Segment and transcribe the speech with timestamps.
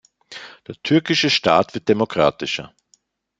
[0.67, 2.73] Der türkische Staat wird demokratischer.